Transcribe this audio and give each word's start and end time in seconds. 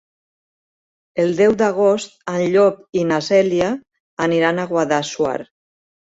El 1.23 1.33
deu 1.39 1.53
d'agost 1.59 2.15
en 2.33 2.39
Llop 2.57 2.81
i 3.01 3.05
na 3.11 3.21
Cèlia 3.27 3.69
aniran 4.29 4.65
a 4.65 4.69
Guadassuar. 4.75 5.37